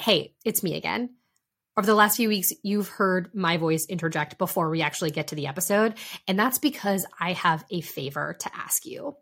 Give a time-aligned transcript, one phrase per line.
[0.00, 1.10] Hey, it's me again.
[1.76, 5.34] Over the last few weeks, you've heard my voice interject before we actually get to
[5.34, 5.94] the episode.
[6.28, 9.16] And that's because I have a favor to ask you.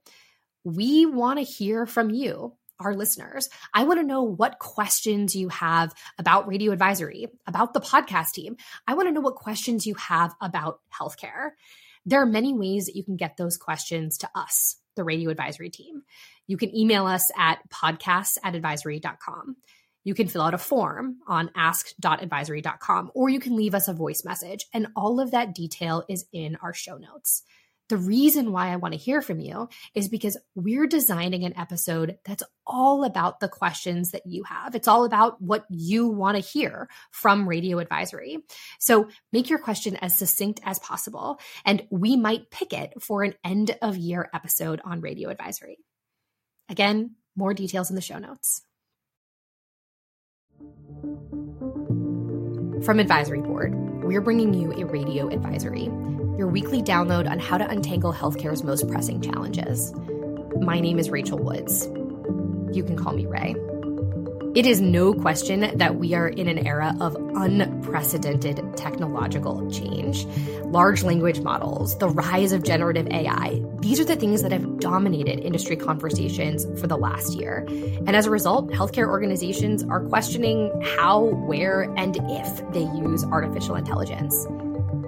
[0.64, 3.48] We want to hear from you, our listeners.
[3.72, 8.58] I want to know what questions you have about radio advisory, about the podcast team.
[8.86, 11.52] I want to know what questions you have about healthcare.
[12.04, 15.70] There are many ways that you can get those questions to us, the radio advisory
[15.70, 16.02] team.
[16.46, 19.56] You can email us at podcasts at advisory.com
[20.06, 24.24] you can fill out a form on ask.advisory.com or you can leave us a voice
[24.24, 24.64] message.
[24.72, 27.42] And all of that detail is in our show notes.
[27.88, 32.18] The reason why I want to hear from you is because we're designing an episode
[32.24, 34.76] that's all about the questions that you have.
[34.76, 38.38] It's all about what you want to hear from Radio Advisory.
[38.78, 43.34] So make your question as succinct as possible, and we might pick it for an
[43.44, 45.78] end of year episode on Radio Advisory.
[46.68, 48.62] Again, more details in the show notes.
[52.84, 53.74] From Advisory Board,
[54.04, 55.84] we're bringing you a radio advisory,
[56.36, 59.92] your weekly download on how to untangle healthcare's most pressing challenges.
[60.60, 61.86] My name is Rachel Woods.
[62.76, 63.54] You can call me Rae.
[64.56, 70.24] It is no question that we are in an era of unprecedented technological change.
[70.64, 75.40] Large language models, the rise of generative AI, these are the things that have dominated
[75.40, 77.66] industry conversations for the last year.
[78.06, 83.74] And as a result, healthcare organizations are questioning how, where, and if they use artificial
[83.74, 84.34] intelligence.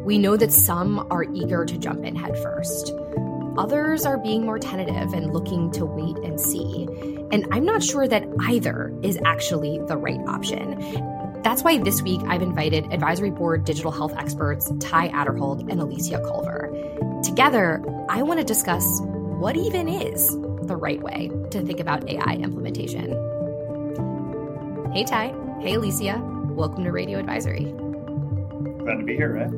[0.05, 2.93] We know that some are eager to jump in headfirst.
[3.59, 6.87] Others are being more tentative and looking to wait and see.
[7.33, 10.79] And I'm not sure that either is actually the right option.
[11.43, 16.23] That's why this week I've invited Advisory Board digital health experts Ty Aderhold and Elysia
[16.23, 16.71] Culver.
[17.25, 20.31] Together, I want to discuss what even is
[20.69, 23.11] the right way to think about AI implementation.
[24.93, 25.35] Hey, Ty.
[25.61, 26.23] Hey, Elysia.
[26.55, 27.65] Welcome to Radio Advisory.
[27.65, 29.49] Glad to be here, Rae.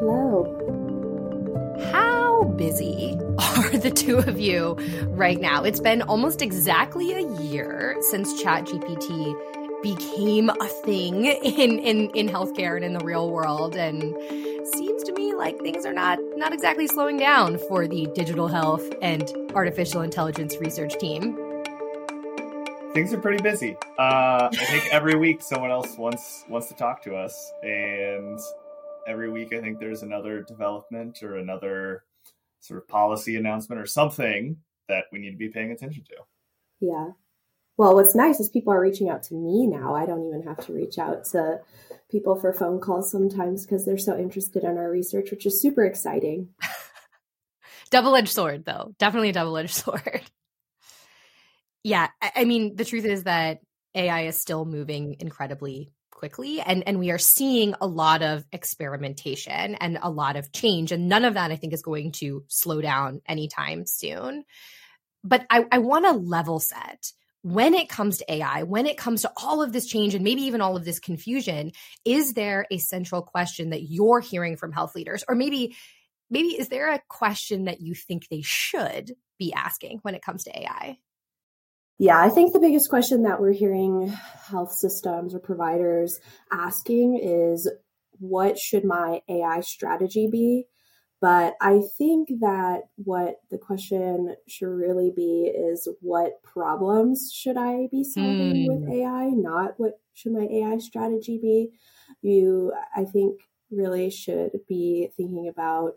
[0.00, 0.72] Hello.
[1.92, 4.76] How busy are the two of you
[5.08, 5.62] right now?
[5.64, 9.34] It's been almost exactly a year since ChatGPT
[9.82, 13.76] became a thing in, in, in healthcare and in the real world.
[13.76, 14.02] And
[14.74, 18.84] seems to me like things are not not exactly slowing down for the digital health
[19.00, 21.36] and artificial intelligence research team.
[22.94, 23.76] Things are pretty busy.
[23.98, 28.40] Uh, I think every week someone else wants wants to talk to us, and
[29.06, 32.04] every week I think there's another development or another
[32.60, 34.56] sort of policy announcement or something
[34.88, 36.16] that we need to be paying attention to.
[36.80, 37.10] Yeah.
[37.76, 39.94] Well, what's nice is people are reaching out to me now.
[39.94, 41.60] I don't even have to reach out to
[42.10, 45.84] people for phone calls sometimes because they're so interested in our research, which is super
[45.84, 46.48] exciting.
[47.90, 48.94] double edged sword, though.
[48.98, 50.22] Definitely a double edged sword.
[51.84, 52.08] yeah.
[52.22, 53.60] I mean, the truth is that
[53.94, 59.74] AI is still moving incredibly quickly and and we are seeing a lot of experimentation
[59.74, 62.80] and a lot of change and none of that i think is going to slow
[62.80, 64.44] down anytime soon.
[65.22, 67.12] But i, I want to level set.
[67.42, 70.42] When it comes to ai when it comes to all of this change and maybe
[70.42, 71.72] even all of this confusion
[72.04, 75.22] is there a central question that you're hearing from health leaders?
[75.28, 75.76] Or maybe
[76.30, 80.44] maybe is there a question that you think they should be asking when it comes
[80.44, 80.96] to ai
[81.98, 84.08] yeah, I think the biggest question that we're hearing
[84.48, 86.20] health systems or providers
[86.52, 87.70] asking is
[88.18, 90.66] what should my AI strategy be?
[91.20, 97.88] But I think that what the question should really be is what problems should I
[97.90, 98.68] be solving mm.
[98.68, 101.70] with AI, not what should my AI strategy be.
[102.20, 103.40] You, I think,
[103.70, 105.94] really should be thinking about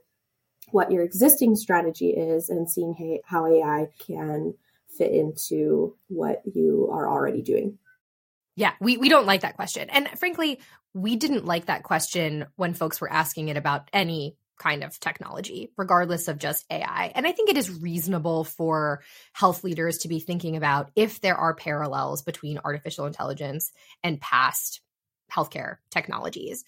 [0.72, 4.54] what your existing strategy is and seeing how AI can
[4.97, 7.77] fit into what you are already doing?
[8.55, 9.89] Yeah, we, we don't like that question.
[9.89, 10.59] And frankly,
[10.94, 15.72] we didn't like that question when folks were asking it about any kind of technology,
[15.77, 17.11] regardless of just AI.
[17.16, 19.01] And I think it is reasonable for
[19.33, 23.71] health leaders to be thinking about if there are parallels between artificial intelligence
[24.03, 24.81] and past
[25.31, 26.65] healthcare technologies.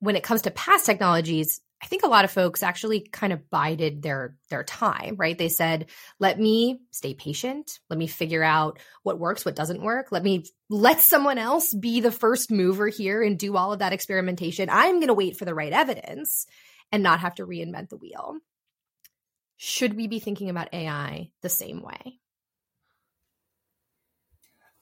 [0.00, 3.48] When it comes to past technologies, I think a lot of folks actually kind of
[3.48, 5.36] bided their their time, right?
[5.36, 5.86] They said,
[6.18, 7.80] "Let me stay patient.
[7.88, 10.12] Let me figure out what works, what doesn't work.
[10.12, 13.94] Let me let someone else be the first mover here and do all of that
[13.94, 14.68] experimentation.
[14.70, 16.46] I'm going to wait for the right evidence
[16.92, 18.38] and not have to reinvent the wheel."
[19.56, 22.18] Should we be thinking about AI the same way?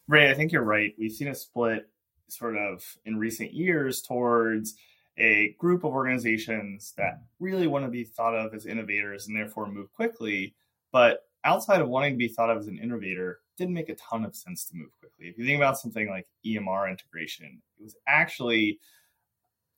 [0.06, 0.94] Rae, I think you're right.
[0.98, 1.88] We've seen a split
[2.28, 4.74] sort of in recent years towards
[5.18, 9.70] a group of organizations that really want to be thought of as innovators and therefore
[9.70, 10.54] move quickly.
[10.92, 14.24] But outside of wanting to be thought of as an innovator, didn't make a ton
[14.24, 15.26] of sense to move quickly.
[15.26, 18.78] If you think about something like EMR integration, it was actually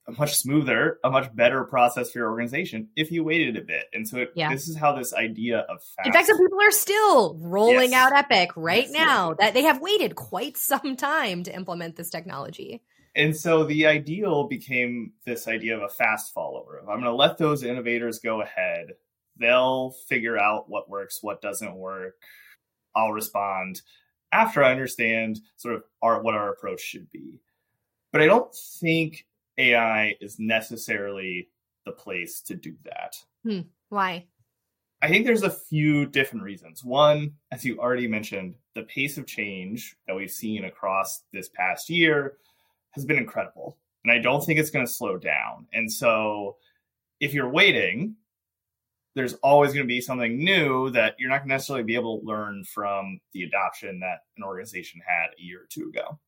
[0.07, 3.85] a much smoother, a much better process for your organization if you waited a bit.
[3.93, 4.53] And so it, yeah.
[4.53, 6.07] this is how this idea of fast.
[6.07, 8.13] In fact, some people are still rolling yes.
[8.13, 9.35] out Epic right now.
[9.35, 12.83] That they have waited quite some time to implement this technology.
[13.17, 16.79] And so the ideal became this idea of a fast follower.
[16.79, 18.95] of I'm going to let those innovators go ahead.
[19.37, 22.15] They'll figure out what works, what doesn't work.
[22.95, 23.83] I'll respond
[24.33, 27.41] after I understand sort of our, what our approach should be.
[28.13, 29.27] But I don't think
[29.59, 31.49] AI is necessarily
[31.85, 33.17] the place to do that.
[33.45, 33.61] Hmm.
[33.89, 34.27] Why?
[35.03, 36.85] I think there's a few different reasons.
[36.85, 41.89] One, as you already mentioned, the pace of change that we've seen across this past
[41.89, 42.37] year
[42.93, 43.79] has been incredible.
[44.05, 45.67] And I don't think it's going to slow down.
[45.73, 46.57] And so
[47.21, 48.17] if you're waiting,
[49.15, 52.21] there's always going to be something new that you're not going to necessarily be able
[52.21, 56.19] to learn from the adoption that an organization had a year or two ago.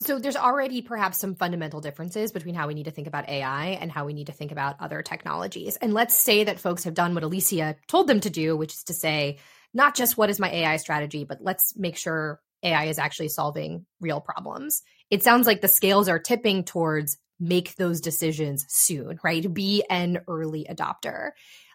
[0.00, 3.66] So there's already perhaps some fundamental differences between how we need to think about AI
[3.80, 5.76] and how we need to think about other technologies.
[5.76, 8.84] And let's say that folks have done what Elysia told them to do, which is
[8.84, 9.38] to say,
[9.72, 13.86] not just what is my AI strategy, but let's make sure AI is actually solving
[14.00, 14.82] real problems.
[15.10, 19.52] It sounds like the scales are tipping towards make those decisions soon, right?
[19.52, 21.30] Be an early adopter.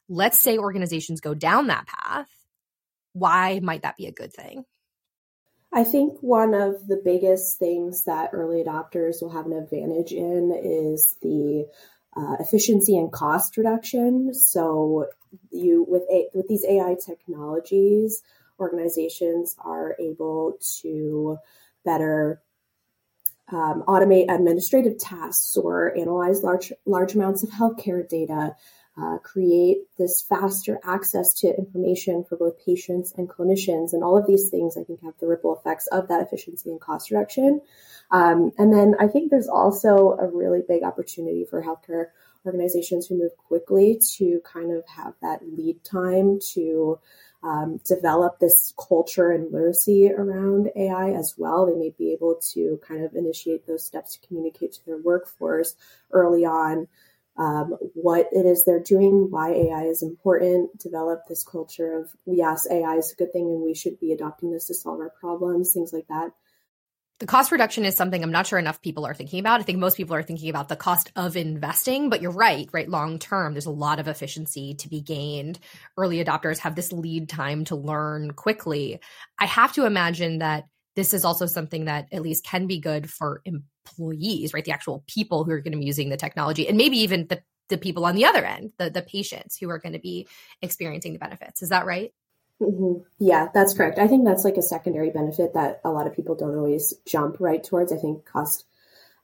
[0.08, 2.30] Let's say organizations go down that path.
[3.14, 4.64] Why might that be a good thing?
[5.74, 10.52] I think one of the biggest things that early adopters will have an advantage in
[10.64, 11.68] is the
[12.16, 14.34] uh, efficiency and cost reduction.
[14.34, 15.08] So
[15.52, 18.24] you with a, with these AI technologies,
[18.60, 21.38] organizations are able to
[21.86, 22.42] better
[23.50, 28.56] um, automate administrative tasks or analyze large large amounts of healthcare data,
[29.02, 34.28] uh, create this faster access to information for both patients and clinicians, and all of
[34.28, 37.62] these things I think have the ripple effects of that efficiency and cost reduction.
[38.12, 42.08] Um, and then I think there's also a really big opportunity for healthcare
[42.46, 47.00] organizations who move quickly to kind of have that lead time to
[47.44, 51.66] um, develop this culture and literacy around AI as well.
[51.66, 55.76] They may be able to kind of initiate those steps to communicate to their workforce
[56.12, 56.88] early on
[57.38, 62.66] um, what it is they're doing, why AI is important, develop this culture of, yes,
[62.70, 65.72] AI is a good thing and we should be adopting this to solve our problems,
[65.72, 66.32] things like that
[67.20, 69.60] the cost reduction is something I'm not sure enough people are thinking about.
[69.60, 72.88] I think most people are thinking about the cost of investing, but you're right, right?
[72.88, 75.60] Long term, there's a lot of efficiency to be gained.
[75.98, 79.00] Early adopters have this lead time to learn quickly.
[79.40, 80.66] I have to imagine that
[80.96, 84.66] this is also something that at least can be good for employees, right?
[84.66, 87.42] The actual people who are going to be using the technology and maybe even the,
[87.70, 90.28] the people on the other end, the, the patients who are going to be
[90.62, 91.64] experiencing the benefits.
[91.64, 92.12] Is that right?
[92.62, 93.04] Mm-hmm.
[93.20, 94.00] Yeah, that's correct.
[94.00, 97.38] I think that's like a secondary benefit that a lot of people don't always jump
[97.40, 97.92] right towards.
[97.92, 98.66] I think cost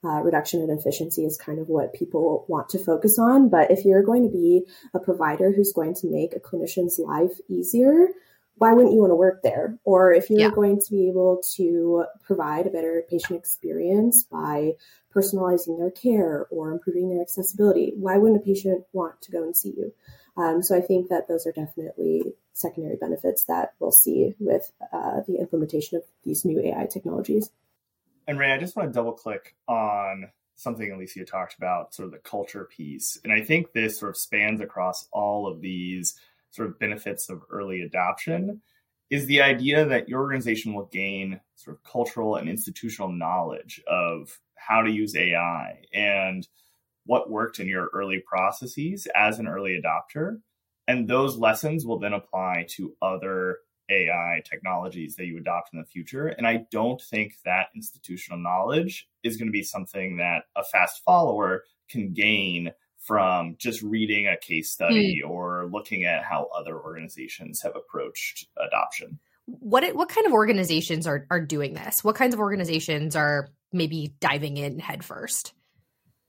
[0.04, 3.50] uh, reduction and efficiency is kind of what people want to focus on.
[3.50, 4.64] But if you're going to be
[4.94, 8.10] a provider who's going to make a clinician's life easier,
[8.58, 9.80] why wouldn't you want to work there?
[9.84, 10.52] Or if you're yeah.
[10.52, 14.74] going to be able to provide a better patient experience by
[15.16, 19.56] personalizing their care or improving their accessibility, why wouldn't a patient want to go and
[19.56, 19.94] see you?
[20.36, 25.22] Um, so I think that those are definitely secondary benefits that we'll see with uh,
[25.28, 27.52] the implementation of these new AI technologies.
[28.28, 32.12] And Rae, I just want to double click on something Elysia talked about, sort of
[32.14, 33.20] the culture piece.
[33.24, 36.16] And I think this sort of spans across all of these
[36.52, 38.62] sort of benefits of early adoption
[39.10, 44.40] is the idea that your organization will gain sort of cultural and institutional knowledge of
[44.56, 46.48] how to use AI and
[47.06, 50.38] what worked in your early processes as an early adopter
[50.88, 55.86] and those lessons will then apply to other AI technologies that you adopt in the
[55.86, 56.28] future.
[56.28, 61.04] And I don't think that institutional knowledge is going to be something that a fast
[61.04, 65.30] follower can gain from just reading a case study mm.
[65.30, 69.20] or looking at how other organizations have approached adoption.
[69.46, 72.02] What what kind of organizations are are doing this?
[72.02, 75.54] What kinds of organizations are maybe diving in headfirst?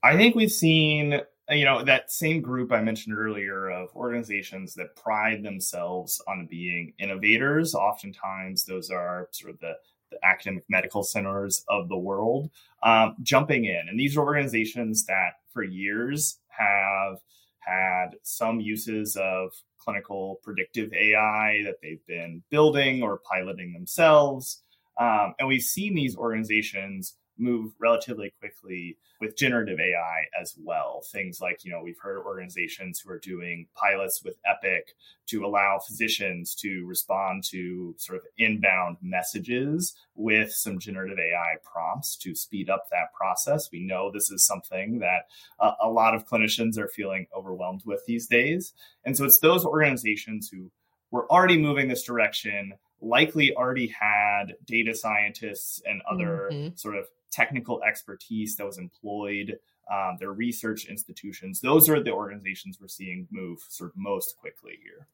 [0.05, 1.19] I think we've seen
[1.49, 6.93] you know that same group i mentioned earlier of organizations that pride themselves on being
[6.99, 7.73] innovators.
[7.73, 9.73] Oftentimes those are sort of the,
[10.11, 12.51] the academic medical centers of the world
[12.83, 13.81] um, jumping in.
[13.89, 17.17] And these are organizations that for years have
[17.59, 24.61] had some uses of clinical predictive ai that they've been building or piloting themselves.
[24.99, 31.01] Um, and we've seen these organizations move relatively quickly with generative AI as well.
[31.11, 34.95] Things like, you know, we've heard organizations who are doing pilots with Epic
[35.27, 42.15] to allow physicians to respond to sort of inbound messages with some generative AI prompts
[42.17, 43.71] to speed up that process.
[43.71, 45.27] We know this is something that
[45.59, 48.73] uh, a lot of clinicians are feeling overwhelmed with these days.
[49.03, 50.71] And so it's those organizations who
[51.11, 56.75] were already moving this direction likely already had data scientists and other mm-hmm.
[56.75, 59.59] sort of technical expertise that was employed,
[59.91, 61.61] um, their research institutions.
[61.61, 65.07] Those are the organizations we're seeing move sort of most quickly here.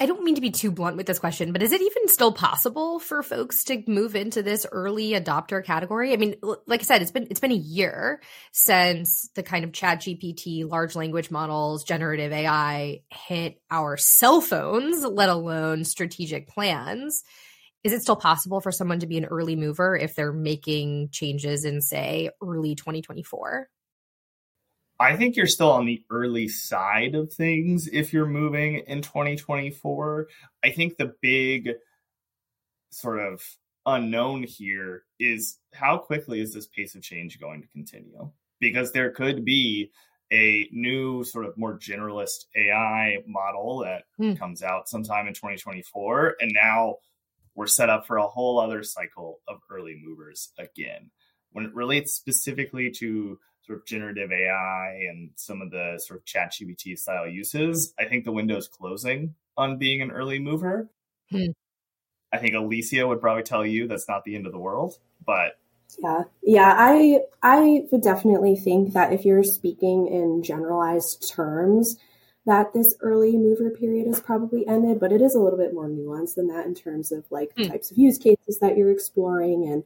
[0.00, 2.32] I don't mean to be too blunt with this question, but is it even still
[2.32, 6.12] possible for folks to move into this early adopter category?
[6.12, 6.34] I mean,
[6.66, 8.20] like I said, it's been it's been a year
[8.50, 15.28] since the kind of ChatGPT, large language models, generative AI hit our cell phones, let
[15.28, 17.22] alone strategic plans.
[17.84, 21.66] Is it still possible for someone to be an early mover if they're making changes
[21.66, 23.68] in say early 2024?
[24.98, 30.28] I think you're still on the early side of things if you're moving in 2024.
[30.64, 31.72] I think the big
[32.90, 33.42] sort of
[33.84, 38.30] unknown here is how quickly is this pace of change going to continue?
[38.60, 39.90] Because there could be
[40.32, 44.38] a new sort of more generalist AI model that mm.
[44.38, 46.96] comes out sometime in 2024 and now
[47.54, 51.10] we're set up for a whole other cycle of early movers again.
[51.52, 56.24] When it relates specifically to sort of generative AI and some of the sort of
[56.24, 60.90] ChatGPT style uses, I think the window's closing on being an early mover.
[61.30, 61.52] Hmm.
[62.32, 65.52] I think Elysia would probably tell you that's not the end of the world, but
[66.02, 66.24] yeah.
[66.42, 71.96] Yeah, I I would definitely think that if you're speaking in generalized terms,
[72.46, 75.88] that this early mover period has probably ended, but it is a little bit more
[75.88, 77.72] nuanced than that in terms of like the hmm.
[77.72, 79.84] types of use cases that you're exploring and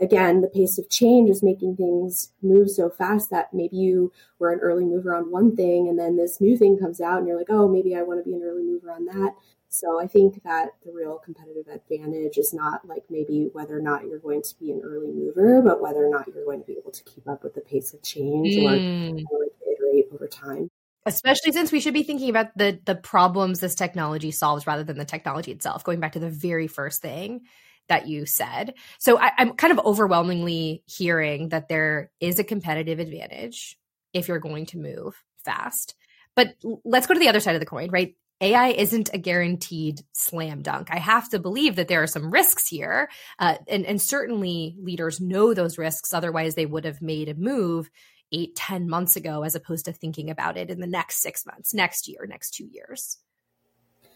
[0.00, 4.52] again, the pace of change is making things move so fast that maybe you were
[4.52, 7.38] an early mover on one thing and then this new thing comes out and you're
[7.38, 9.34] like, oh, maybe I want to be an early mover on that.
[9.68, 14.04] So I think that the real competitive advantage is not like maybe whether or not
[14.06, 16.78] you're going to be an early mover, but whether or not you're going to be
[16.78, 18.64] able to keep up with the pace of change mm.
[18.64, 20.70] or, or like iterate over time
[21.06, 24.98] especially since we should be thinking about the the problems this technology solves rather than
[24.98, 27.42] the technology itself going back to the very first thing
[27.88, 28.74] that you said.
[28.98, 33.78] So I, I'm kind of overwhelmingly hearing that there is a competitive advantage
[34.12, 35.94] if you're going to move fast.
[36.34, 38.14] But let's go to the other side of the coin, right?
[38.40, 40.88] AI isn't a guaranteed slam dunk.
[40.90, 43.08] I have to believe that there are some risks here.
[43.38, 46.12] Uh, and, and certainly leaders know those risks.
[46.12, 47.88] Otherwise, they would have made a move
[48.32, 51.72] eight, ten months ago, as opposed to thinking about it in the next six months,
[51.72, 53.18] next year, next two years.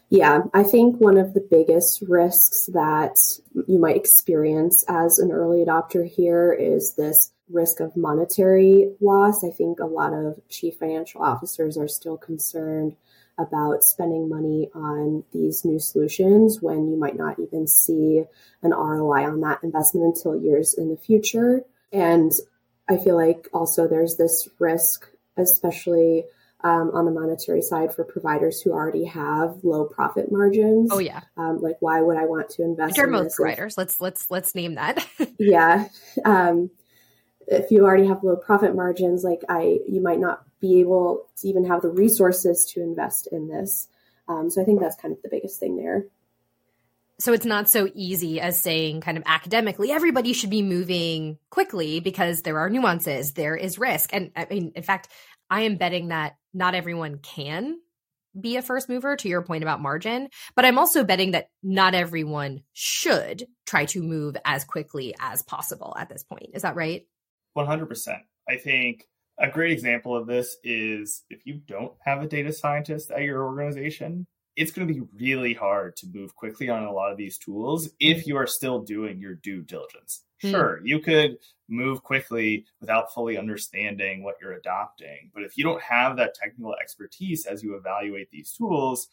[0.09, 3.17] Yeah, I think one of the biggest risks that
[3.65, 9.41] you might experience as an early adopter here is this risk of monetary loss.
[9.43, 12.97] I think a lot of chief financial officers are still concerned
[13.37, 18.23] about spending money on these new solutions when you might not even see
[18.63, 21.63] an ROI on that investment until years in the future.
[21.93, 22.33] And
[22.89, 25.07] I feel like also there's this risk,
[25.37, 26.25] especially
[26.63, 30.89] um, on the monetary side for providers who already have low profit margins.
[30.91, 31.21] Oh yeah.
[31.37, 33.73] Um, like why would I want to invest in most providers?
[33.73, 35.05] If, let's let's let's name that.
[35.39, 35.87] yeah.
[36.23, 36.69] Um,
[37.47, 41.47] if you already have low profit margins, like I, you might not be able to
[41.47, 43.87] even have the resources to invest in this.
[44.27, 46.05] Um, so I think that's kind of the biggest thing there.
[47.21, 51.99] So it's not so easy as saying kind of academically everybody should be moving quickly
[51.99, 54.09] because there are nuances, there is risk.
[54.11, 55.07] And I mean, in fact,
[55.47, 57.77] I am betting that not everyone can
[58.39, 61.93] be a first mover to your point about margin, but I'm also betting that not
[61.93, 66.49] everyone should try to move as quickly as possible at this point.
[66.55, 67.05] Is that right?
[67.55, 68.17] 100%.
[68.49, 69.05] I think
[69.37, 73.43] a great example of this is if you don't have a data scientist at your
[73.43, 74.25] organization,
[74.55, 77.89] it's going to be really hard to move quickly on a lot of these tools
[77.99, 80.23] if you are still doing your due diligence.
[80.41, 80.51] Hmm.
[80.51, 81.37] Sure, you could
[81.69, 85.31] move quickly without fully understanding what you're adopting.
[85.33, 89.07] But if you don't have that technical expertise as you evaluate these tools,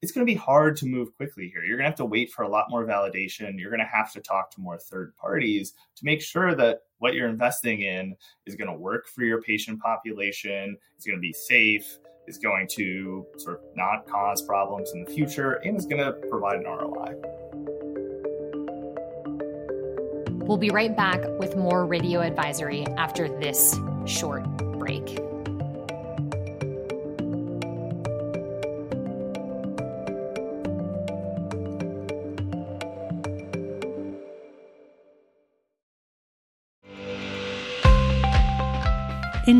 [0.00, 1.64] it's going to be hard to move quickly here.
[1.64, 3.58] You're going to have to wait for a lot more validation.
[3.58, 7.14] You're going to have to talk to more third parties to make sure that what
[7.14, 11.32] you're investing in is going to work for your patient population, it's going to be
[11.32, 16.04] safe, is going to sort of not cause problems in the future, and is going
[16.04, 17.14] to provide an ROI.
[20.44, 24.44] We'll be right back with more radio advisory after this short
[24.78, 25.18] break.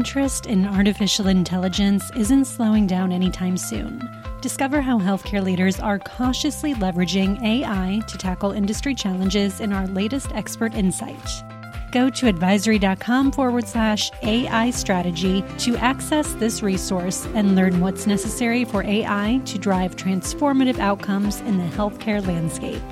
[0.03, 4.11] Interest in artificial intelligence isn't slowing down anytime soon.
[4.41, 10.33] Discover how healthcare leaders are cautiously leveraging AI to tackle industry challenges in our latest
[10.33, 11.45] expert insight.
[11.93, 18.65] Go to advisory.com forward slash AI strategy to access this resource and learn what's necessary
[18.65, 22.83] for AI to drive transformative outcomes in the healthcare landscape.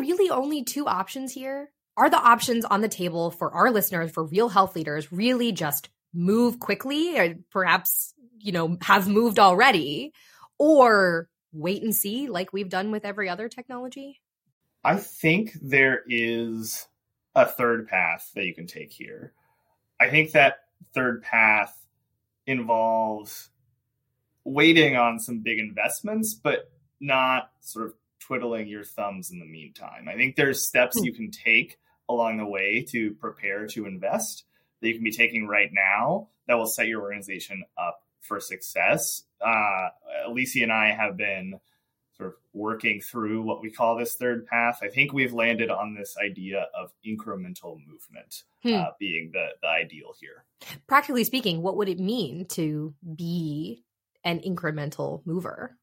[0.00, 1.70] Really only two options here?
[1.96, 5.88] Are the options on the table for our listeners, for real health leaders, really just
[6.12, 10.12] move quickly or perhaps, you know, have moved already
[10.58, 14.20] or wait and see like we've done with every other technology?
[14.84, 16.86] I think there is
[17.34, 19.32] a third path that you can take here.
[19.98, 20.58] I think that
[20.94, 21.76] third path
[22.46, 23.50] involves
[24.44, 27.94] waiting on some big investments, but not sort of
[28.26, 30.08] twiddling your thumbs in the meantime.
[30.08, 31.04] I think there's steps hmm.
[31.04, 31.78] you can take
[32.08, 34.44] along the way to prepare to invest
[34.80, 39.22] that you can be taking right now that will set your organization up for success.
[39.40, 39.88] Uh,
[40.28, 41.58] Elysia and I have been
[42.16, 44.80] sort of working through what we call this third path.
[44.82, 48.74] I think we've landed on this idea of incremental movement hmm.
[48.74, 50.44] uh, being the, the ideal here.
[50.86, 53.82] Practically speaking, what would it mean to be
[54.24, 55.76] an incremental mover?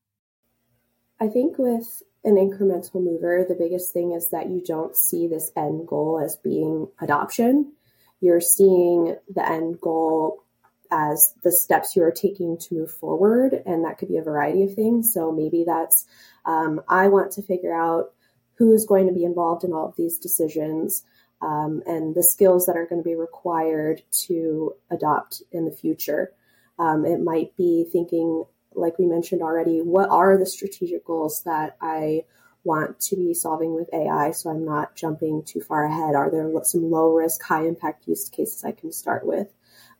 [1.19, 5.51] I think with an incremental mover, the biggest thing is that you don't see this
[5.57, 7.73] end goal as being adoption.
[8.21, 10.43] You're seeing the end goal
[10.91, 14.63] as the steps you are taking to move forward, and that could be a variety
[14.63, 15.13] of things.
[15.13, 16.05] So maybe that's
[16.45, 18.13] um, I want to figure out
[18.55, 21.03] who is going to be involved in all of these decisions
[21.41, 26.31] um, and the skills that are going to be required to adopt in the future.
[26.79, 31.77] Um, it might be thinking like we mentioned already, what are the strategic goals that
[31.81, 32.23] I
[32.63, 36.15] want to be solving with AI so I'm not jumping too far ahead?
[36.15, 39.47] Are there some low risk, high impact use cases I can start with?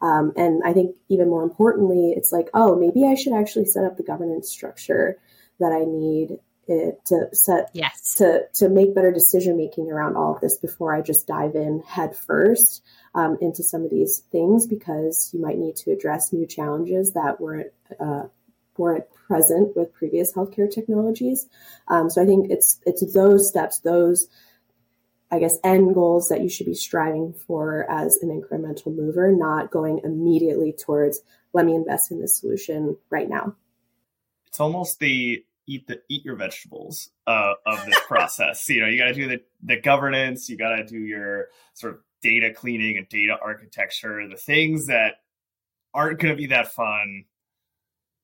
[0.02, 3.86] Um, and I think even more importantly, it's like, oh, maybe I should actually set
[3.86, 5.18] up the governance structure
[5.60, 10.36] that I need it to set yes to to make better decision making around all
[10.36, 14.66] of this before I just dive in head first um, into some of these things
[14.66, 18.24] because you might need to address new challenges that weren't uh,
[18.78, 21.48] weren't present with previous healthcare technologies.
[21.88, 24.28] Um, so I think it's it's those steps, those
[25.32, 29.72] I guess end goals that you should be striving for as an incremental mover, not
[29.72, 31.22] going immediately towards
[31.54, 33.56] let me invest in this solution right now.
[34.48, 38.68] It's almost the eat the eat your vegetables uh, of this process.
[38.70, 41.96] you know, you got to do the the governance, you got to do your sort
[41.96, 45.16] of data cleaning and data architecture, the things that
[45.94, 47.26] aren't going to be that fun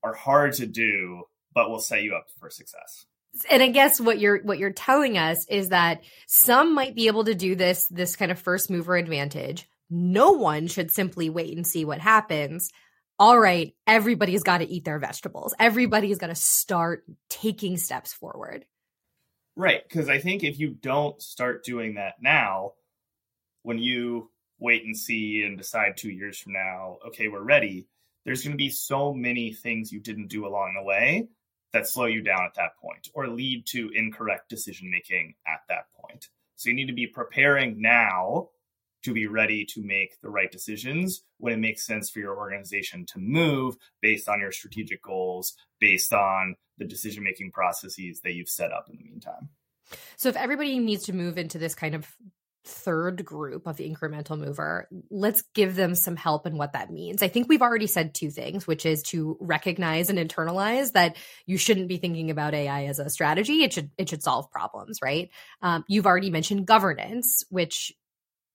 [0.04, 3.06] are hard to do, but will set you up for success.
[3.50, 7.26] And I guess what you're what you're telling us is that some might be able
[7.26, 9.68] to do this this kind of first mover advantage.
[9.90, 12.72] No one should simply wait and see what happens.
[13.20, 15.54] All right, everybody's got to eat their vegetables.
[15.60, 18.66] Everybody's got to start taking steps forward.
[19.56, 22.74] Right, because I think if you don't start doing that now,
[23.64, 27.88] when you wait and see and decide 2 years from now, okay, we're ready,
[28.26, 31.28] there's going to be so many things you didn't do along the way
[31.74, 35.86] that slow you down at that point or lead to incorrect decision making at that
[36.00, 36.28] point.
[36.56, 38.50] So you need to be preparing now
[39.04, 43.06] to be ready to make the right decisions when it makes sense for your organization
[43.06, 48.50] to move based on your strategic goals, based on the decision making processes that you've
[48.50, 49.50] set up in the meantime.
[50.18, 52.14] So if everybody needs to move into this kind of
[52.70, 57.24] third group of the incremental mover, let's give them some help in what that means.
[57.24, 61.58] I think we've already said two things, which is to recognize and internalize that you
[61.58, 63.64] shouldn't be thinking about AI as a strategy.
[63.64, 65.30] It should it should solve problems, right?
[65.62, 67.92] Um, you've already mentioned governance, which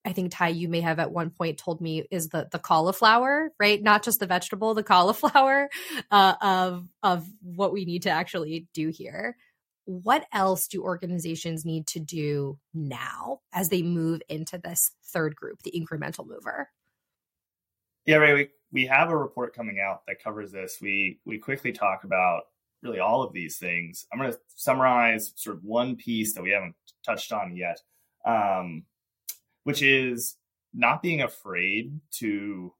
[0.04, 3.50] I think Ty, you may have at one point told me is the the cauliflower,
[3.58, 3.82] right?
[3.82, 5.68] Not just the vegetable, the cauliflower
[6.10, 9.36] uh, of of what we need to actually do here
[9.84, 15.62] what else do organizations need to do now as they move into this third group,
[15.62, 16.70] the incremental mover?
[18.06, 20.78] Yeah, Rae, we, we have a report coming out that covers this.
[20.80, 22.44] We we quickly talk about
[22.82, 24.06] really all of these things.
[24.12, 27.80] I'm going to summarize sort of one piece that we haven't touched on yet,
[28.26, 28.84] um,
[29.64, 30.36] which is
[30.74, 32.74] not being afraid to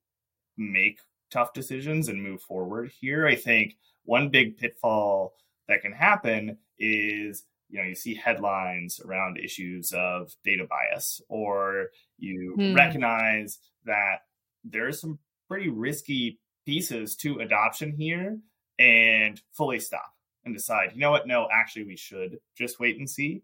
[0.58, 0.98] make
[1.30, 3.26] tough decisions and move forward here.
[3.26, 5.34] I think one big pitfall
[5.68, 11.88] that can happen is you know you see headlines around issues of data bias or
[12.18, 12.74] you hmm.
[12.74, 14.20] recognize that
[14.64, 18.38] there's some pretty risky pieces to adoption here
[18.78, 20.12] and fully stop
[20.44, 23.42] and decide, you know what, no, actually, we should just wait and see.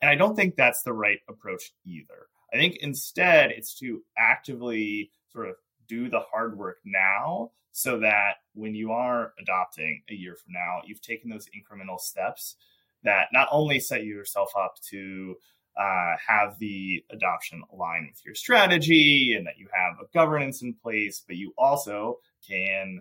[0.00, 2.28] And I don't think that's the right approach either.
[2.52, 5.56] I think instead it's to actively sort of
[5.88, 10.80] do the hard work now so that when you are adopting a year from now,
[10.84, 12.56] you've taken those incremental steps
[13.04, 15.36] that not only set yourself up to
[15.78, 20.74] uh, have the adoption align with your strategy and that you have a governance in
[20.74, 23.00] place, but you also can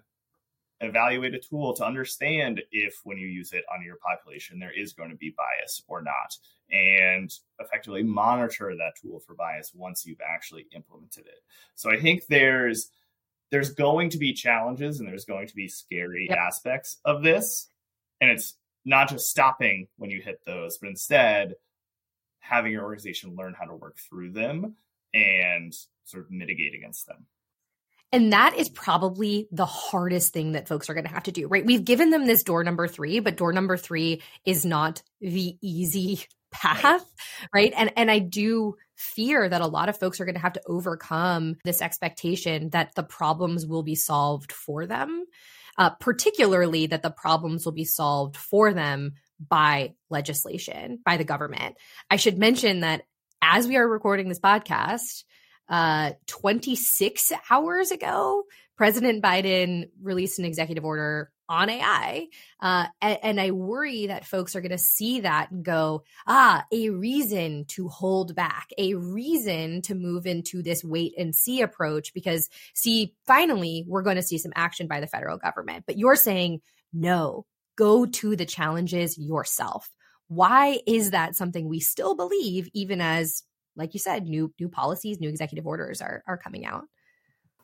[0.82, 4.94] evaluate a tool to understand if when you use it on your population there is
[4.94, 6.38] going to be bias or not
[6.72, 11.44] and effectively monitor that tool for bias once you've actually implemented it
[11.76, 12.92] so i think there's
[13.52, 16.38] there's going to be challenges and there's going to be scary yep.
[16.38, 17.68] aspects of this
[18.22, 18.56] and it's
[18.89, 21.54] not just stopping when you hit those but instead
[22.39, 24.75] having your organization learn how to work through them
[25.13, 25.73] and
[26.04, 27.25] sort of mitigate against them
[28.12, 31.47] and that is probably the hardest thing that folks are going to have to do,
[31.47, 31.65] right?
[31.65, 36.21] We've given them this door number three, but door number three is not the easy
[36.52, 37.06] path,
[37.54, 37.71] right?
[37.75, 40.62] And and I do fear that a lot of folks are going to have to
[40.65, 45.25] overcome this expectation that the problems will be solved for them,
[45.80, 51.78] uh, particularly that the problems will be solved for them by legislation, by the government.
[52.12, 53.04] I should mention that
[53.42, 55.24] as we are recording this podcast,
[55.70, 58.44] uh, 26 hours ago,
[58.76, 62.28] President Biden released an executive order on AI.
[62.62, 66.64] Uh, and, and, I worry that folks are going to see that and go, ah,
[66.72, 72.14] a reason to hold back, a reason to move into this wait and see approach
[72.14, 75.86] because, see, finally, we're going to see some action by the federal government.
[75.88, 76.62] But you're saying,
[76.94, 79.90] no, go to the challenges yourself.
[80.28, 83.44] Why is that something we still believe, even as
[83.76, 86.84] like you said, new new policies, new executive orders are are coming out.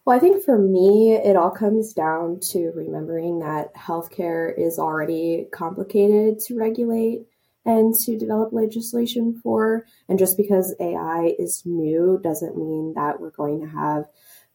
[0.06, 5.48] Well, I think for me, it all comes down to remembering that healthcare is already
[5.52, 7.26] complicated to regulate
[7.65, 9.88] and to develop legislation for.
[10.08, 14.06] And just because AI is new doesn't mean that we're going to have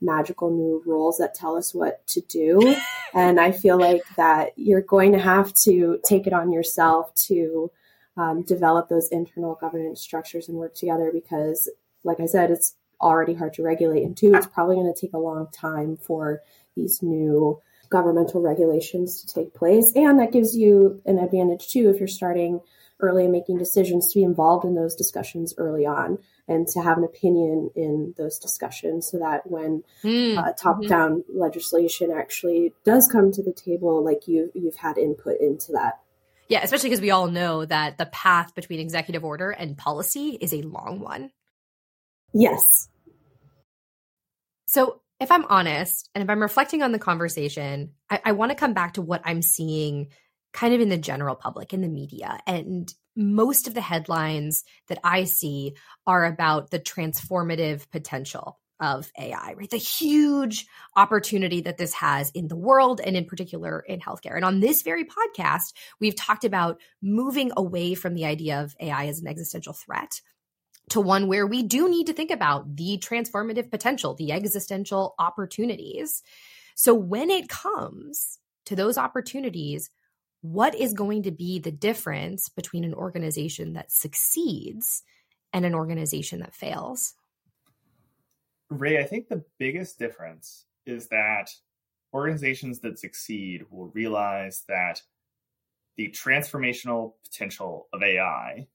[0.01, 2.77] magical new rules that tell us what to do.
[3.13, 7.73] and I feel like that you're going to have to take it on yourself to
[8.17, 11.69] um, develop those internal governance structures and work together because,
[12.05, 14.03] like I said, it's already hard to regulate.
[14.03, 16.41] And two, it's probably going to take a long time for
[16.77, 17.61] these new
[17.91, 19.93] governmental regulations to take place.
[19.97, 22.61] And that gives you an advantage too if you're starting
[23.01, 26.99] early and making decisions to be involved in those discussions early on and to have
[26.99, 30.37] an opinion in those discussions so that when mm.
[30.37, 31.41] uh, top down mm-hmm.
[31.41, 36.01] legislation actually does come to the table like you you've had input into that
[36.51, 40.53] yeah, especially because we all know that the path between executive order and policy is
[40.53, 41.31] a long one.
[42.33, 42.89] Yes.
[44.67, 48.57] So, if I'm honest and if I'm reflecting on the conversation, I, I want to
[48.57, 50.09] come back to what I'm seeing
[50.53, 52.39] kind of in the general public, in the media.
[52.47, 55.75] And most of the headlines that I see
[56.07, 59.69] are about the transformative potential of AI, right?
[59.69, 60.67] The huge
[60.97, 64.37] opportunity that this has in the world and in particular in healthcare.
[64.37, 69.07] And on this very podcast, we've talked about moving away from the idea of AI
[69.07, 70.23] as an existential threat
[70.91, 76.23] to one where we do need to think about the transformative potential, the existential opportunities.
[76.75, 79.91] So when it comes to those opportunities,
[80.43, 85.03] what is going to be the difference between an organization that succeeds
[85.53, 87.15] and an organization that fails?
[88.69, 91.51] Rae, I think the biggest difference is that
[92.15, 95.03] organizations that succeed will realize that
[95.97, 98.67] the transformational potential of AI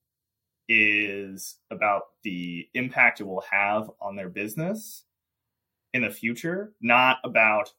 [0.67, 5.03] is about the impact it will have on their business
[5.93, 7.71] in the future, not about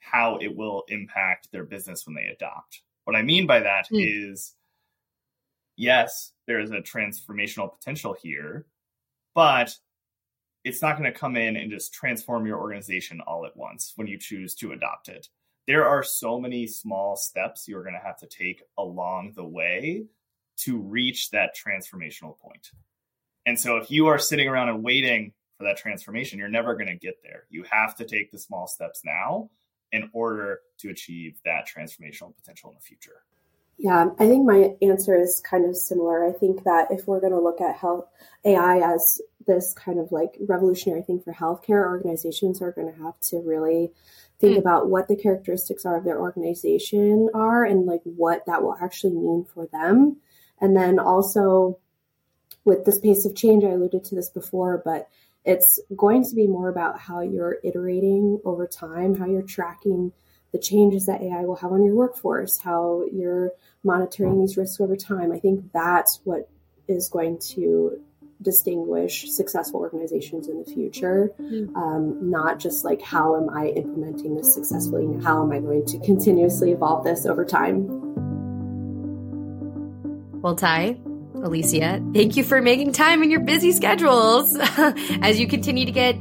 [0.00, 2.82] how it will impact their business when they adopt.
[3.04, 4.30] What I mean by that mm.
[4.30, 4.54] is
[5.76, 8.66] yes, there is a transformational potential here,
[9.34, 9.74] but
[10.64, 14.06] it's not going to come in and just transform your organization all at once when
[14.06, 15.28] you choose to adopt it.
[15.66, 20.06] There are so many small steps you're going to have to take along the way
[20.56, 22.70] to reach that transformational point.
[23.46, 26.88] And so if you are sitting around and waiting for that transformation, you're never going
[26.88, 27.44] to get there.
[27.50, 29.50] You have to take the small steps now
[29.92, 33.22] in order to achieve that transformational potential in the future.
[33.76, 36.24] Yeah, I think my answer is kind of similar.
[36.24, 38.06] I think that if we're going to look at health
[38.44, 43.18] AI as this kind of like revolutionary thing for healthcare, organizations are going to have
[43.20, 43.90] to really
[44.40, 44.60] think mm.
[44.60, 49.14] about what the characteristics are of their organization are and like what that will actually
[49.14, 50.18] mean for them.
[50.64, 51.78] And then also
[52.64, 55.10] with this pace of change, I alluded to this before, but
[55.44, 60.12] it's going to be more about how you're iterating over time, how you're tracking
[60.52, 63.50] the changes that AI will have on your workforce, how you're
[63.82, 65.32] monitoring these risks over time.
[65.32, 66.48] I think that's what
[66.88, 68.00] is going to
[68.40, 71.30] distinguish successful organizations in the future.
[71.38, 71.76] Mm.
[71.76, 75.22] Um, not just like, how am I implementing this successfully?
[75.22, 78.13] How am I going to continuously evolve this over time?
[80.44, 80.98] Well, Ty,
[81.36, 84.54] Elysia, thank you for making time in your busy schedules
[85.22, 86.16] as you continue to get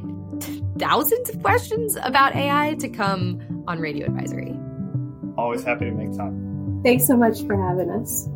[0.80, 4.58] thousands of questions about AI to come on Radio Advisory.
[5.38, 6.80] Always happy to make time.
[6.86, 8.30] Thanks so much for having us.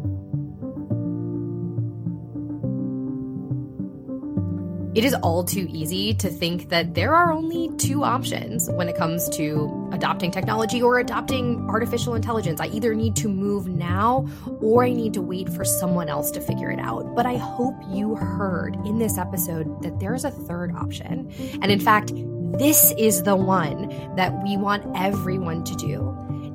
[4.97, 8.97] It is all too easy to think that there are only two options when it
[8.97, 12.59] comes to adopting technology or adopting artificial intelligence.
[12.59, 14.27] I either need to move now
[14.59, 17.15] or I need to wait for someone else to figure it out.
[17.15, 21.31] But I hope you heard in this episode that there's a third option.
[21.61, 22.11] And in fact,
[22.57, 26.09] this is the one that we want everyone to do.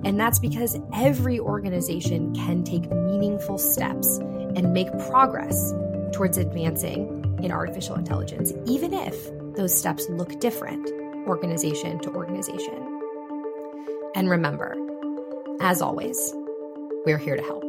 [0.05, 5.73] And that's because every organization can take meaningful steps and make progress
[6.13, 10.89] towards advancing in artificial intelligence, even if those steps look different
[11.27, 13.01] organization to organization.
[14.15, 14.77] And remember,
[15.61, 16.35] as always,
[17.05, 17.65] we're here to help.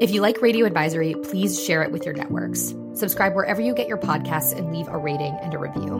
[0.00, 2.74] If you like Radio Advisory, please share it with your networks.
[2.94, 5.98] Subscribe wherever you get your podcasts and leave a rating and a review.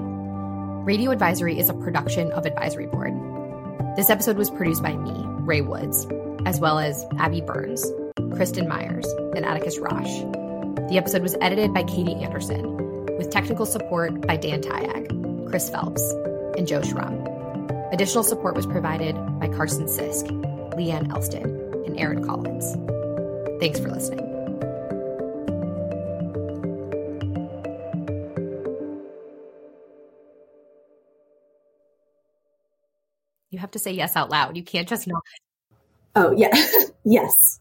[0.86, 3.12] Radio Advisory is a production of Advisory Board.
[3.96, 5.12] This episode was produced by me,
[5.44, 6.06] Rae Woods,
[6.46, 7.84] as well as Abby Burns,
[8.34, 10.49] Kristen Myers, and Atticus Raasch.
[10.90, 16.02] The episode was edited by Katie Anderson, with technical support by Dan Tayag, Chris Phelps,
[16.58, 17.92] and Joe Shrum.
[17.92, 20.26] Additional support was provided by Carson Sisk,
[20.74, 21.44] Leanne Elston,
[21.86, 22.74] and Aaron Collins.
[23.60, 24.26] Thanks for listening.
[33.50, 34.56] You have to say yes out loud.
[34.56, 35.22] You can't just not.
[36.16, 36.50] Oh, yeah.
[37.04, 37.60] yes.